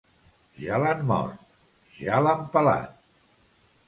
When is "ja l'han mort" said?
0.61-1.43